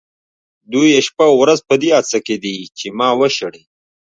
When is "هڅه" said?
1.97-2.17